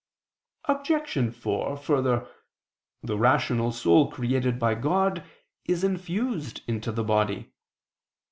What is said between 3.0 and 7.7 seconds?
the rational soul created by God is infused into the body.